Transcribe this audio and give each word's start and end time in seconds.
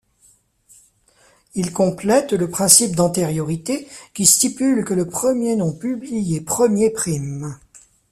Il 1.53 1.73
complète 1.73 2.33
le 2.33 2.49
principe 2.49 2.95
d'antériorité, 2.95 3.87
qui 4.15 4.25
stipule 4.25 4.83
que 4.83 4.95
le 4.95 5.07
premier 5.07 5.55
nom 5.55 5.71
publié 5.73 6.41
premier 6.41 6.89
prime. 6.89 7.59